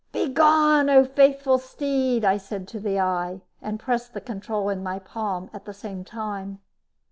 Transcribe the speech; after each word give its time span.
"Begone, 0.11 0.89
O 0.89 1.05
faithful 1.05 1.59
steed," 1.59 2.25
I 2.25 2.37
said 2.37 2.67
to 2.69 2.79
the 2.79 2.99
eye, 2.99 3.41
and 3.61 3.79
pressed 3.79 4.15
the 4.15 4.19
control 4.19 4.67
in 4.69 4.81
my 4.81 4.97
palm 4.97 5.47
at 5.53 5.65
the 5.65 5.75
same 5.75 6.03
time. 6.03 6.59